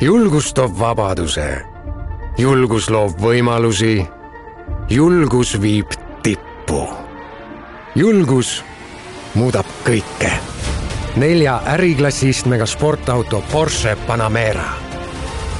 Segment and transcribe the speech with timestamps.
[0.00, 1.62] julgus toob vabaduse,
[2.38, 4.06] julgus loob võimalusi,
[4.90, 6.88] julgus viib tippu.
[7.94, 8.64] julgus
[9.34, 10.32] muudab kõike.
[11.16, 14.68] nelja äriklassi istmega sportauto Porsche Panamera.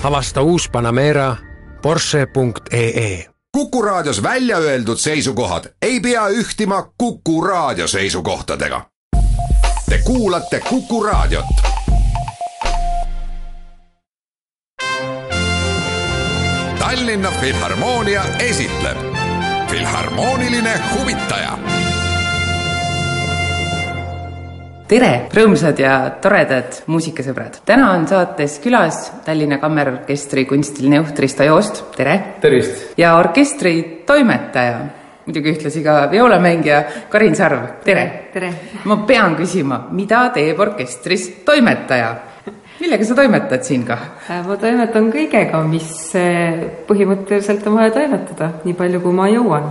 [0.02, 1.36] avasta uus Panamera
[1.82, 8.86] Porsche.ee Kuku Raadios välja öeldud seisukohad ei pea ühtima Kuku Raadio seisukohtadega.
[9.88, 11.75] Te kuulate Kuku Raadiot.
[16.96, 19.00] Tallinna Filharmoonia esitleb
[19.68, 21.50] Filharmooniline huvitaja
[24.88, 27.58] tere, rõõmsad ja toredad muusikasõbrad!
[27.68, 32.14] täna on saates külas Tallinna Kammerorkestri kunstiline juht Risto Joost, tere!
[32.40, 32.96] tervist!
[32.96, 33.74] ja orkestri
[34.08, 34.78] toimetaja,
[35.26, 36.80] muidugi ühtlasi ka violamängija
[37.12, 38.06] Karin Sarv, tere!
[38.32, 38.54] tere!
[38.88, 42.14] ma pean küsima, mida teeb orkestris toimetaja?
[42.80, 43.98] Millega sa toimetad siin ka?
[44.46, 49.70] ma toimetan kõigega, mis eh, põhimõtteliselt on vaja toimetada, nii palju kui ma jõuan.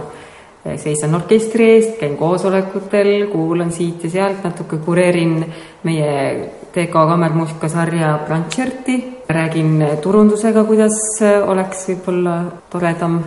[0.65, 5.35] Seisan orkestri eest, käin koosolekutel, kuulan siit ja sealt natuke, kureerin
[5.85, 6.15] meie
[6.73, 8.95] TK kammermuusikasarja Blancherti,
[9.29, 10.97] räägin turundusega, kuidas
[11.45, 12.39] oleks võib-olla
[12.73, 13.19] toredam,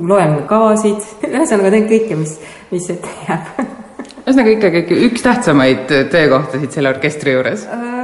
[0.00, 2.38] loen kavasid, ühesõnaga teen kõike, mis,
[2.72, 3.52] mis ette jääb.
[4.24, 7.68] Ühesõnaga ikkagi üks tähtsamaid töökohtasid selle orkestri juures.
[7.70, 7.95] Äh,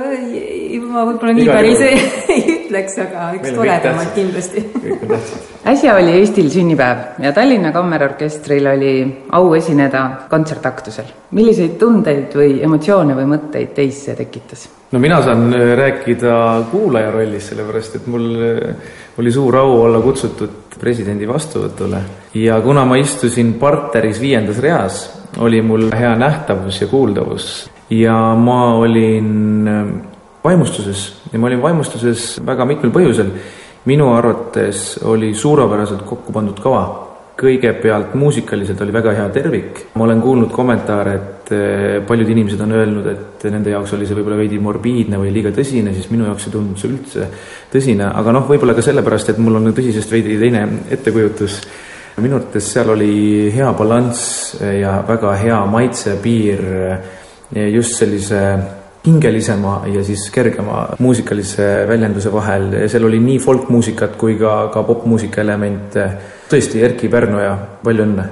[0.93, 1.99] ma võib-olla nii päris ei,
[2.35, 4.65] ei ütleks, aga üks toredamaid kindlasti.
[5.73, 8.93] äsja oli Eestil sünnipäev ja Tallinna Kammerorkestril oli
[9.33, 11.11] au esineda kontsertaktusel.
[11.39, 14.69] milliseid tundeid või emotsioone või mõtteid teis see tekitas?
[14.93, 16.35] no mina saan äh, rääkida
[16.71, 22.01] kuulaja rollis, sellepärast et mul äh, oli suur au olla kutsutud presidendi vastuvõtule
[22.35, 25.03] ja kuna ma istusin parteris viiendas reas,
[25.41, 27.53] oli mul hea nähtavus ja kuuldavus
[27.93, 30.12] ja ma olin äh,
[30.45, 33.31] vaimustuses ja ma olin vaimustuses väga mitmel põhjusel.
[33.85, 37.09] minu arvates oli suurepäraselt kokku pandud kava.
[37.43, 42.73] kõigepealt muusikaliselt oli väga hea tervik, ma olen kuulnud kommentaare, et eh, paljud inimesed on
[42.73, 46.47] öelnud, et nende jaoks oli see võib-olla veidi morbiidne või liiga tõsine, siis minu jaoks
[46.47, 47.27] ei tundunud see üldse
[47.73, 51.57] tõsine, aga noh, võib-olla ka sellepärast, et mul on tõsisest veidi teine ettekujutus
[52.21, 56.63] minu arvates seal oli hea balanss ja väga hea maitsepiir
[57.73, 58.43] just sellise
[59.07, 62.69] hingelisema ja siis kergema muusikalise väljenduse vahel.
[62.89, 66.07] seal oli nii folkmuusikat kui ka, ka popmuusika elemente.
[66.53, 68.29] tõesti, Erkki Pärnoja, palju õnne!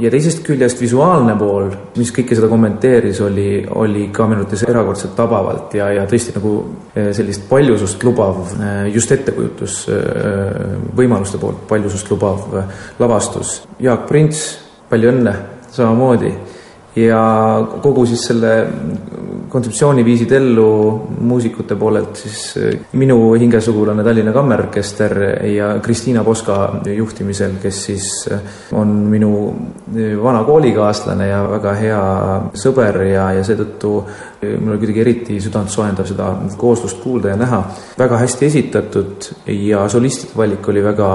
[0.00, 5.14] ja teisest küljest visuaalne pool, mis kõike seda kommenteeris, oli, oli ka minu arvates erakordselt
[5.16, 6.52] tabavalt ja, ja tõesti nagu
[6.92, 12.60] eh, sellist paljusust lubav, eh, just ettekujutus eh, võimaluste poolt paljusust lubav
[13.00, 13.62] lavastus.
[13.80, 14.44] Jaak Prints,
[14.90, 15.34] palju õnne,
[15.72, 16.34] samamoodi
[16.96, 17.22] ja
[17.82, 18.52] kogu siis selle
[19.56, 20.68] kontseptsiooni viisid ellu
[21.24, 25.16] muusikute poolelt siis eh, minu hingesugulane Tallinna Kammerorkester
[25.48, 26.58] ja Kristiina Poska
[26.92, 29.32] juhtimisel, kes siis eh, on minu
[29.96, 32.02] eh, vana koolikaaslane ja väga hea
[32.66, 33.96] sõber ja, ja seetõttu
[34.46, 36.28] mul oli kuidagi eriti südantsoojendav seda
[36.60, 37.62] kooslust kuulda ja näha.
[37.98, 41.10] väga hästi esitatud ja solistide valik oli väga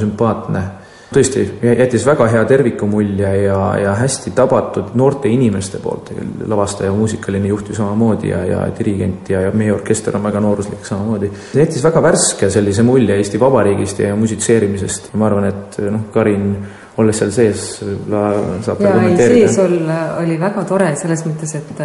[0.00, 0.64] sümpaatne
[1.12, 6.10] tõesti, jättis väga hea tervikumulje ja, ja hästi tabatud noorte inimeste poolt,
[6.48, 10.84] lavastaja, muusikaline juht ju samamoodi ja, ja dirigent ja, ja meie orkester on väga nooruslik
[10.86, 11.30] samamoodi.
[11.52, 15.10] see jättis väga värske sellise mulje Eesti Vabariigist ja musitseerimisest.
[15.14, 16.52] ma arvan, et noh, Karin
[16.98, 21.84] olles seal sees, võib-olla saab ja ei, sees olla oli väga tore selles mõttes, et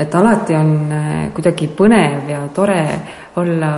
[0.00, 0.76] et alati on
[1.36, 2.82] kuidagi põnev ja tore
[3.38, 3.72] olla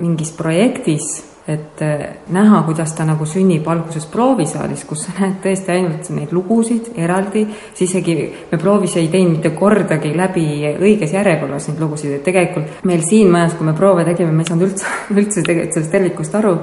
[0.00, 5.72] mingis projektis et eh, näha, kuidas ta nagu sünnib alguses proovisaalis, kus sa näed tõesti
[5.74, 7.46] ainult neid lugusid eraldi,
[7.80, 8.16] isegi
[8.50, 10.44] me proovis ei teinud mitte kordagi läbi
[10.76, 14.52] õiges järjekorras neid lugusid, et tegelikult meil siin majas, kui me proove tegime, me ei
[14.52, 16.54] saanud üldse, üldse tegelikult sellest tervikust aru,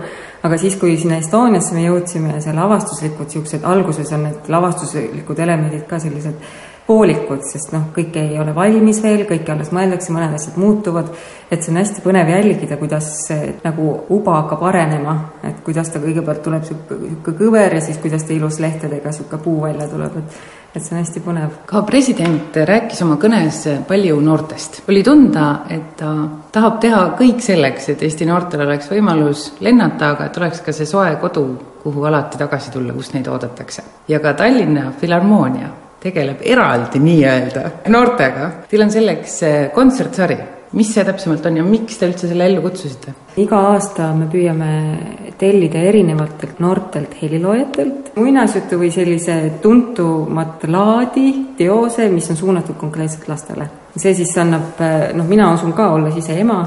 [0.47, 5.45] aga siis, kui sinna Estoniasse me jõudsime ja seal lavastuslikud niisugused, alguses on need lavastuslikud
[5.47, 6.38] elemendid ka sellised
[6.87, 11.09] poolikud, sest noh, kõik ei ole valmis veel, kõike alles mõeldakse, mõned asjad muutuvad,
[11.51, 15.17] et see on hästi põnev jälgida, kuidas see nagu uba hakkab arenema,
[15.47, 19.59] et kuidas ta kõigepealt tuleb niisugune kõver ja siis kuidas ta ilus lehtedega niisugune puu
[19.65, 20.39] välja tuleb, et
[20.77, 21.53] et see on hästi põnev.
[21.65, 24.81] ka president rääkis oma kõnes palju noortest.
[24.89, 26.12] oli tunda, et ta
[26.51, 30.85] tahab teha kõik selleks, et Eesti noortel oleks võimalus lennata, aga et oleks ka see
[30.85, 31.47] soe kodu,
[31.83, 33.83] kuhu alati tagasi tulla, kus neid oodatakse.
[34.07, 37.63] ja ka Tallinna Filharmoonia tegeleb eraldi nii-öelda
[37.94, 38.51] noortega.
[38.69, 40.38] Teil on selleks eh, kontsertsari,
[40.77, 43.15] mis see täpsemalt on ja miks te üldse selle ellu kutsusite?
[43.38, 44.69] iga aasta me püüame
[45.38, 51.27] tellida erinevatelt noortelt heliloojatelt muinasjutu või sellise tuntumat laadi
[51.57, 53.69] teose, mis on suunatud konkreetselt lastele.
[53.97, 56.61] see siis annab, eh, noh, mina usun ka, olles ise ema,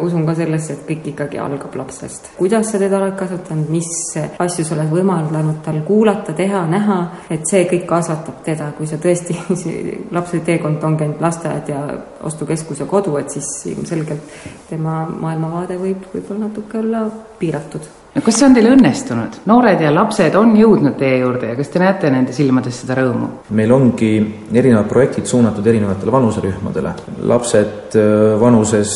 [0.00, 2.30] usun ka sellesse, et kõik ikkagi algab lapsest.
[2.38, 3.90] kuidas sa teda oled kasvatanud, mis
[4.38, 7.00] asju sa oled võimaldanud tal kuulata, teha, näha,
[7.30, 9.36] et see kõik kasvatab teda, kui sa tõesti,
[10.16, 11.82] lapse teekond ongi ainult lasteaed ja
[12.24, 14.40] ostukeskus ja kodu, et siis ilmselgelt
[14.70, 17.06] tema maailmavaade võib võib-olla natuke olla
[17.38, 21.58] piiratud no kas see on teil õnnestunud, noored ja lapsed on jõudnud teie juurde ja
[21.58, 23.30] kas te näete nende silmades seda rõõmu?
[23.58, 24.10] meil ongi
[24.54, 26.94] erinevad projektid suunatud erinevatele vanuserühmadele.
[27.30, 28.94] lapsed äh, vanuses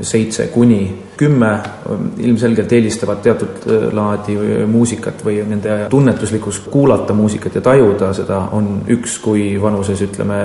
[0.00, 0.82] seitse kuni
[1.20, 4.36] kümme äh, ilmselgelt eelistavad teatud äh, laadi
[4.70, 10.40] muusikat või nende tunnetuslikkus kuulata muusikat ja tajuda seda on üks kui vanuses ütleme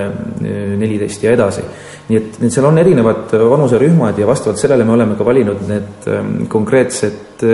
[0.77, 1.63] neliteist ja edasi.
[2.10, 6.10] nii et, et seal on erinevad vanuserühmad ja vastavalt sellele me oleme ka valinud need
[6.51, 7.45] konkreetsed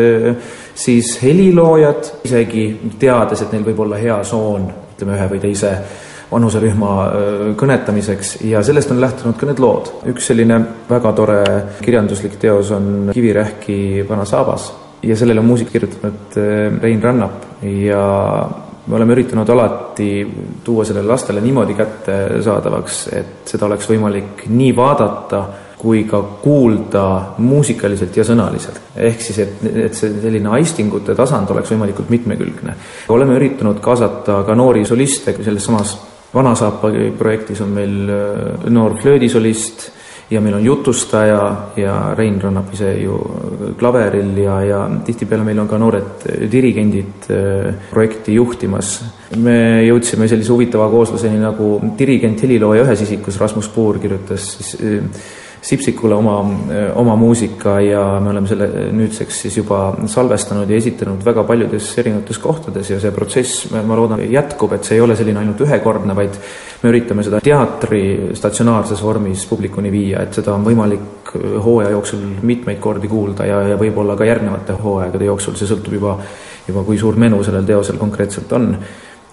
[0.76, 2.66] siis heliloojad, isegi
[3.00, 5.72] teades, et neil võib olla hea soon, ütleme, ühe või teise
[6.32, 6.92] vanuserühma
[7.60, 9.92] kõnetamiseks ja sellest on lähtunud ka need lood.
[10.12, 11.42] üks selline väga tore
[11.82, 14.72] kirjanduslik teos on Kivirähki Vana saabas
[15.04, 16.38] ja sellele on muusika kirjutanud
[16.82, 18.04] Rein Rannap ja
[18.88, 20.12] me oleme üritanud alati
[20.64, 25.44] tuua sellele lastele niimoodi kättesaadavaks, et seda oleks võimalik nii vaadata
[25.82, 27.04] kui ka kuulda
[27.42, 28.82] muusikaliselt ja sõnaliselt.
[28.96, 32.76] ehk siis, et, et see selline aistingute tasand oleks võimalikult mitmekülgne.
[33.10, 35.96] oleme üritanud kaasata ka noori soliste, selles samas
[36.34, 39.90] Vanasaapa projektis on meil äh, noor flöödisolist
[40.32, 41.42] ja meil on jutustaja
[41.76, 43.18] ja Rein Rannap ise ju
[43.80, 48.94] klaveril ja, ja tihtipeale meil on ka noored dirigendid äh, projekti juhtimas.
[49.36, 55.22] me jõudsime sellise huvitava koosluseni nagu dirigent helilooja ühes isikus, Rasmus Puur kirjutas siis äh,
[55.62, 56.40] Sipsikule oma,
[56.98, 58.66] oma muusika ja me oleme selle
[58.98, 64.24] nüüdseks siis juba salvestanud ja esitanud väga paljudes erinevates kohtades ja see protsess, ma loodan,
[64.26, 66.40] jätkub, et see ei ole selline ainult ühekordne, vaid
[66.82, 68.02] me üritame seda teatri
[68.38, 73.78] statsionaarses vormis publikuni viia, et seda on võimalik hooaja jooksul mitmeid kordi kuulda ja, ja
[73.78, 76.18] võib-olla ka järgnevate hooaegade jooksul, see sõltub juba,
[76.66, 78.74] juba kui suur menu sellel teosel konkreetselt on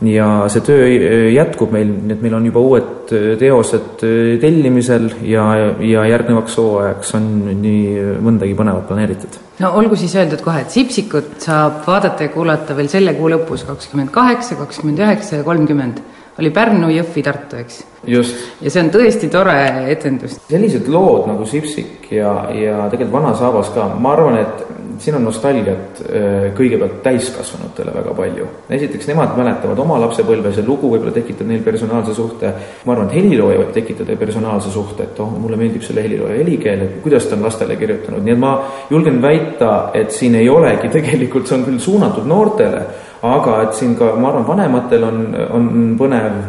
[0.07, 4.37] ja see töö äh, jätkub meil, nii et meil on juba uued äh, teosed äh,
[4.43, 5.47] tellimisel ja,
[5.83, 7.27] ja järgnevaks hooajaks on
[7.63, 9.41] nii mõndagi põnevat planeeritud.
[9.65, 13.67] no olgu siis öeldud kohe, et Sipsikut saab vaadata ja kuulata veel selle kuu lõpus,
[13.67, 16.01] kakskümmend kaheksa, kakskümmend üheksa ja kolmkümmend
[16.39, 17.81] oli Pärnu, Jõhvi, Tartu, eks?
[18.07, 19.57] ja see on tõesti tore
[19.91, 20.39] etendus.
[20.47, 25.25] sellised lood nagu Sipsik ja, ja tegelikult Vana Saabas ka, ma arvan, et siin on
[25.27, 28.47] nostalgiat äh, kõigepealt täiskasvanutele väga palju.
[28.77, 32.53] esiteks nemad mäletavad oma lapsepõlve, see lugu võib-olla tekitab neil personaalse suhte,
[32.85, 36.85] ma arvan, et helilooja võib tekitada personaalse suhte, et oh, mulle meeldib selle helilooja helikeel,
[36.85, 38.55] et kuidas ta on lastele kirjutanud, nii et ma
[38.91, 42.87] julgen väita, et siin ei olegi tegelikult, see on küll suunatud noortele,
[43.29, 45.23] aga et siin ka, ma arvan, vanematel on,
[45.59, 46.43] on põnev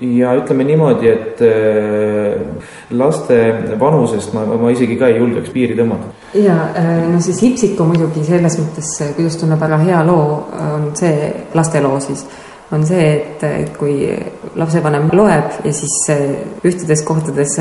[0.00, 3.38] ja ütleme niimoodi, et äh, laste
[3.80, 6.12] vanusest ma, ma isegi ka ei julgeks piiri tõmmata.
[6.40, 10.38] ja äh, no see Sipsiku muidugi selles mõttes, kuidas tunneb ära hea loo,
[10.70, 12.24] on see lasteloo siis,
[12.72, 14.08] on see, et, kui
[14.56, 16.26] lapsevanem loeb ja siis äh,
[16.64, 17.58] ühtedes kohtades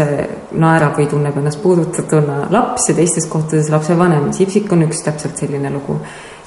[0.51, 4.30] naerab või tunneb ennast puudutatuna laps ja teistes kohtades lapsevanem.
[4.38, 6.00] Sipsik on üks täpselt selline lugu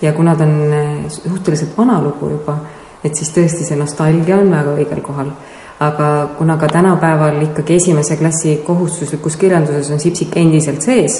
[0.03, 2.63] ja kuna ta on suhteliselt vana lugu juba,
[3.05, 5.35] et siis tõesti see nostalgia on väga õigel kohal
[5.87, 6.09] aga
[6.39, 11.19] kuna ka tänapäeval ikkagi esimese klassi kohustuslikus kirjanduses on Sipsik endiselt sees,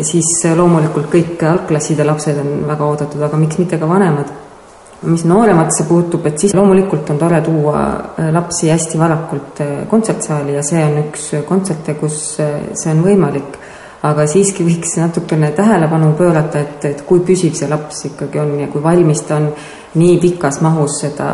[0.00, 4.38] siis loomulikult kõik algklasside lapsed on väga oodatud, aga miks mitte ka vanemad.
[5.02, 10.54] mis noorematesse puutub, et siis loomulikult on tore tuua äh, lapsi hästi varakult äh, kontsertsaali
[10.54, 13.58] ja see on üks kontserte, kus äh, see on võimalik
[14.06, 18.68] aga siiski võiks natukene tähelepanu pöörata, et, et kui püsiv see laps ikkagi on ja
[18.70, 19.50] kui valmis ta on
[19.94, 21.28] nii pikas mahus seda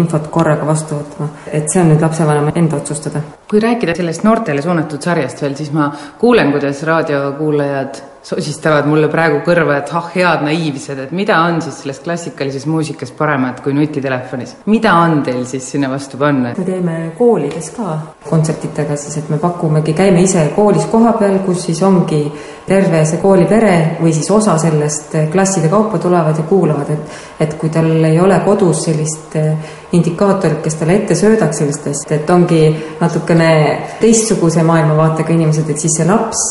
[0.00, 3.20] infot korraga vastu võtma, et see on nüüd lapsevanema enda otsustada.
[3.50, 9.40] kui rääkida sellest noortele suunatud sarjast veel, siis ma kuulen, kuidas raadiokuulajad sosistavad mulle praegu
[9.46, 14.56] kõrva, et ah, head naiivsed, et mida on siis selles klassikalises muusikas paremat kui nutitelefonis.
[14.66, 16.52] mida on teil siis sinna vastu panna?
[16.58, 17.96] me teeme koolides ka
[18.28, 22.20] kontsertidega siis, et me pakumegi, käime ise koolis kohapeal, kus siis ongi
[22.68, 27.70] terve see koolipere või siis osa sellest klasside kaupa tulevad ja kuulavad, et et kui
[27.70, 29.36] tal ei ole kodus sellist
[29.92, 32.60] indikaatorit, kes talle ette söödaks sellist asja, et ongi
[33.00, 33.50] natukene
[34.00, 36.42] teistsuguse maailmavaatega inimesed, et siis see laps,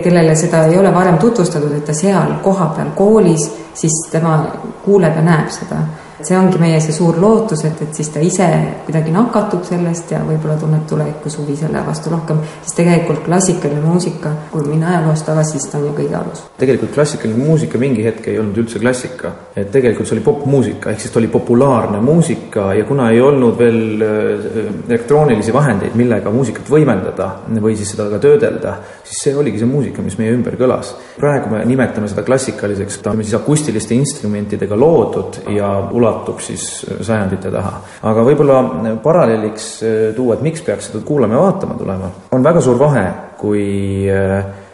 [0.00, 4.38] kellele seda ei ole varem tutvustatud, et ta seal kohapeal koolis, siis tema
[4.84, 5.82] kuuleb ja näeb seda
[6.26, 8.46] see ongi meie see suur lootus, et, et siis ta ise
[8.86, 14.32] kuidagi nakatub sellest ja võib-olla tunneb tulevikus huvi selle vastu rohkem, sest tegelikult klassikaline muusika,
[14.52, 16.44] kui minna ajaloos tagasi, siis ta on ju kõige alus.
[16.60, 21.04] tegelikult klassikaline muusika mingi hetk ei olnud üldse klassika, et tegelikult see oli popmuusika, ehk
[21.04, 24.48] siis ta oli populaarne muusika ja kuna ei olnud veel äh,
[24.88, 30.02] elektroonilisi vahendeid, millega muusikat võimendada või siis seda ka töödelda, siis see oligi see muusika,
[30.04, 30.94] mis meie ümber kõlas.
[31.20, 35.70] praegu me nimetame seda klassikaliseks, ta on siis akustiliste instrumentidega loodud ja
[36.10, 36.64] ulatub siis
[37.00, 37.72] sajandite taha.
[38.02, 38.60] aga võib-olla
[39.02, 39.68] paralleeliks
[40.16, 43.06] tuua, et miks peaks seda kuulama ja vaatama tulema, on väga suur vahe,
[43.40, 44.08] kui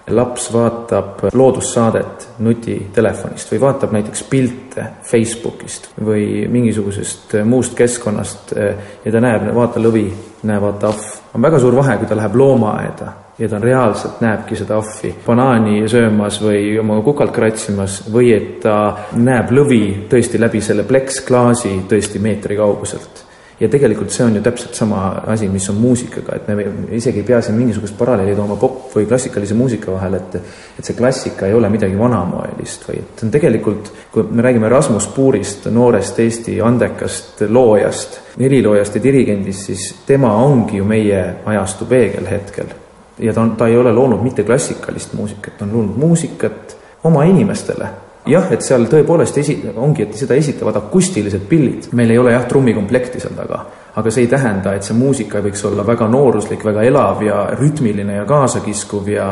[0.06, 9.22] laps vaatab loodussaadet nutitelefonist või vaatab näiteks pilte Facebookist või mingisugusest muust keskkonnast ja ta
[9.22, 10.06] näeb, vaata lõvi,
[10.46, 11.14] näe, vaata ahv.
[11.34, 15.84] on väga suur vahe, kui ta läheb loomaaeda ja ta reaalselt näebki seda ahvi banaani
[15.88, 18.76] söömas või oma kukalt kratsimas või et ta
[19.12, 23.26] näeb lõvi tõesti läbi selle pleksklaasi tõesti meetri kauguselt
[23.60, 25.02] ja tegelikult see on ju täpselt sama
[25.32, 26.66] asi, mis on muusikaga, et me
[26.96, 30.96] isegi ei pea siin mingisugust paralleeli tooma pop- või klassikalise muusika vahel, et et see
[30.96, 35.70] klassika ei ole midagi vanamoelist või et see on tegelikult, kui me räägime Rasmus Puurist,
[35.72, 42.76] noorest Eesti andekast loojast, heliloojast ja dirigendist, siis tema ongi ju meie ajastu peegel hetkel.
[43.18, 47.24] Ja ta on, ta ei ole loonud mitte klassikalist muusikat, ta on loonud muusikat oma
[47.24, 47.88] inimestele
[48.26, 52.46] jah, et seal tõepoolest esi-, ongi, et seda esitavad akustilised pillid, meil ei ole jah,
[52.48, 53.60] trummikomplekti seal taga,
[53.96, 58.20] aga see ei tähenda, et see muusika võiks olla väga nooruslik, väga elav ja rütmiline
[58.20, 59.30] ja kaasakiskuv ja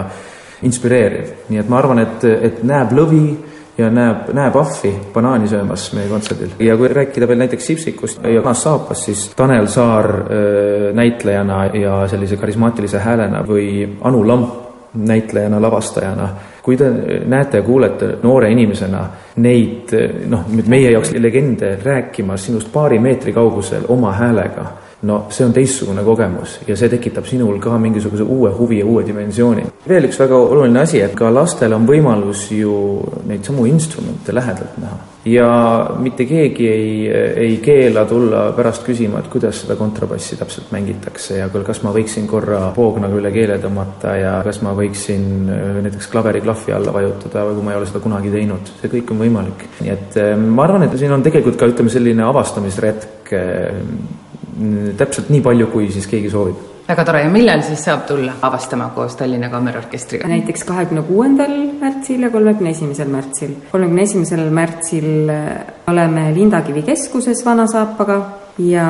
[0.64, 1.34] inspireeriv.
[1.50, 3.24] nii et ma arvan, et, et näeb lõvi
[3.78, 6.56] ja näeb, näeb ahvi banaani söömas meie kontserdil.
[6.58, 10.10] ja kui rääkida veel näiteks Sipsikust ja Janas Saapast, siis Tanel Saar
[10.94, 14.60] näitlejana ja sellise karismaatilise häälena või Anu Lamp
[14.94, 16.28] näitlejana, lavastajana
[16.64, 16.86] kui te
[17.26, 19.02] näete ja kuulete noore inimesena
[19.44, 19.92] neid
[20.32, 24.64] noh, nüüd meie jaoks legende rääkimas sinust paari meetri kaugusel oma häälega,
[25.02, 29.06] no see on teistsugune kogemus ja see tekitab sinul ka mingisuguse uue huvi ja uue
[29.06, 29.66] dimensiooni.
[29.88, 34.78] veel üks väga oluline asi, et ka lastel on võimalus ju neid samu instrumente lähedalt
[34.82, 40.72] näha ja mitte keegi ei, ei keela tulla pärast küsima, et kuidas seda kontrabassi täpselt
[40.74, 45.78] mängitakse ja kas ma võiksin korra poognaga üle keele tõmmata ja kas ma võiksin äh,
[45.86, 49.22] näiteks klaveri klahvi alla vajutada, kui ma ei ole seda kunagi teinud, see kõik on
[49.24, 49.64] võimalik.
[49.80, 53.80] nii et äh, ma arvan, et siin on tegelikult ka ütleme, selline avastamisretk äh,
[54.98, 58.90] täpselt nii palju, kui siis keegi soovib väga tore ja millal siis saab tulla avastama
[58.94, 60.28] koos Tallinna Kammerorkestriga?
[60.28, 63.54] näiteks kahekümne kuuendal märtsil ja kolmekümne esimesel märtsil.
[63.72, 65.32] kolmekümne esimesel märtsil
[65.88, 68.20] oleme Lindakivi keskuses Vana-Saapaga
[68.58, 68.88] ja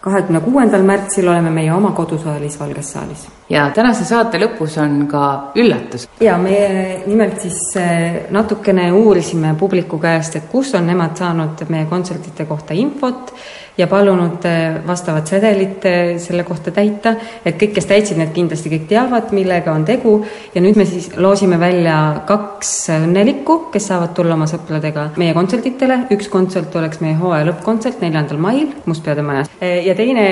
[0.00, 3.28] kahekümne kuuendal märtsil oleme meie oma kodusaalis Valges saalis.
[3.50, 6.08] Ja tänase saate lõpus on ka üllatus.
[6.20, 11.86] ja meie nimelt siis eh, natukene uurisime publiku käest, et kus on nemad saanud meie
[11.88, 13.32] kontsertide kohta infot
[13.78, 17.14] ja palunud eh, vastavat sedelit eh, selle kohta täita,
[17.44, 20.18] et kõik, kes täitsid, need kindlasti kõik teavad, millega on tegu.
[20.54, 21.96] Ja nüüd me siis loosime välja
[22.28, 28.02] kaks õnnelikku, kes saavad tulla oma sõpradega meie kontsertidele, üks kontsert oleks meie hooaja lõppkontsert
[28.04, 29.50] neljandal mail Mustpeade majas.
[29.60, 30.26] Ja teine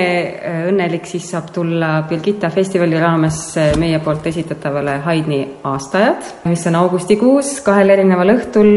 [0.67, 3.41] õnnelik siis saab tulla Birgitta festivali raames
[3.79, 8.73] meie poolt esitatavale Haidni aastaajad, mis on augustikuus kahel erineval õhtul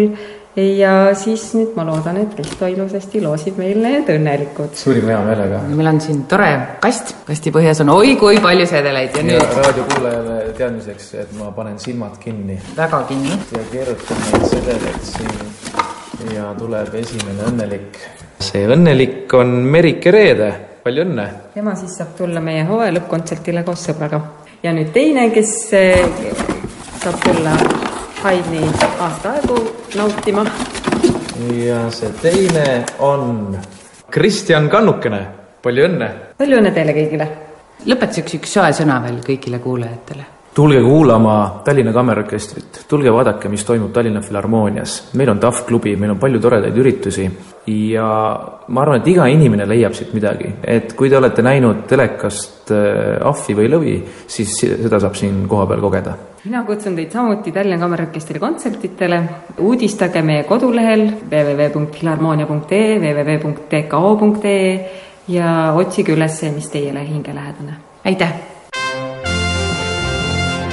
[0.56, 4.74] ja siis nüüd ma loodan, et Risto ilusasti loosib meil need õnnelikud.
[4.74, 5.60] suurima heameelega.
[5.70, 6.50] meil on siin tore
[6.82, 9.58] kast, kasti põhjas on oi kui palju sedeleid ja, ja nüüd.
[9.60, 12.58] raadiokuulajale teadmiseks, et ma panen silmad kinni.
[12.76, 13.36] väga kinni.
[13.56, 18.02] ja keerutan neid sedeleid siin ja tuleb esimene õnnelik.
[18.42, 20.50] see õnnelik on Merike Reede,
[20.84, 21.26] palju õnne!
[21.54, 24.20] tema siis saab tulla meie hooaja lõppkontsertile koos sõbraga.
[24.62, 26.00] ja nüüd teine, kes eh,
[27.02, 27.54] saab tulla
[28.20, 28.66] Haidni
[29.00, 29.58] aastaaegu
[29.96, 30.44] nautima.
[31.64, 32.66] ja see teine
[32.98, 33.56] on
[34.10, 35.22] Kristjan Kannukene,
[35.62, 36.10] palju õnne!
[36.40, 37.30] palju õnne teile kõigile!
[37.86, 43.92] lõpetuseks üks soe sõna veel kõigile kuulajatele tulge kuulama Tallinna Kammerorkestrit, tulge vaadake, mis toimub
[43.92, 45.10] Tallinna Filharmoonias.
[45.14, 47.30] meil on TAF klubi, meil on palju toredaid üritusi
[47.66, 48.06] ja
[48.68, 50.54] ma arvan, et iga inimene leiab siit midagi.
[50.64, 53.94] et kui te olete näinud telekast äh, ahvi või lõvi,
[54.26, 56.16] siis seda saab siin kohapeal kogeda.
[56.44, 59.22] mina kutsun teid samuti Tallinna Kammerorkestri kontsertidele,
[59.58, 64.90] uudistage meie kodulehel www.filharmoonia.ee, www.tko.ee
[65.28, 67.76] ja otsige üles, mis teile hingelähedane.
[68.04, 68.59] aitäh!